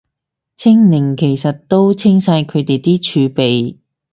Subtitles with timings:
[0.55, 3.77] 清零其實都清晒佢哋啲儲備